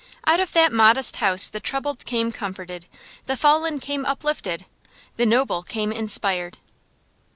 [0.25, 2.87] Out of that modest house the troubled came comforted,
[3.27, 4.65] the fallen came uplifted,
[5.15, 6.57] the noble came inspired.